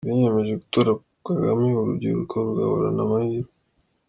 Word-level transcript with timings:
Biyemeje 0.07 0.53
gutora 0.61 0.91
Kagame 1.25 1.65
urubyiruko 1.81 2.35
rugahorana 2.45 3.01
amahirwe. 3.05 3.51